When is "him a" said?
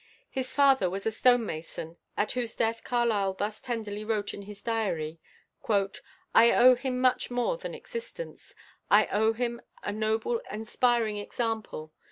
9.33-9.91